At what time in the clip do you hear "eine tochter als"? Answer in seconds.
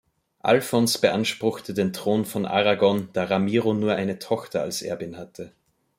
3.93-4.81